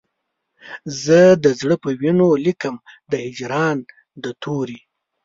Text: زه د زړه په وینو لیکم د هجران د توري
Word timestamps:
زه 1.03 1.19
د 1.43 1.45
زړه 1.59 1.75
په 1.83 1.89
وینو 1.99 2.27
لیکم 2.45 2.75
د 3.11 3.13
هجران 3.25 3.77
د 4.23 4.25
توري 4.41 4.79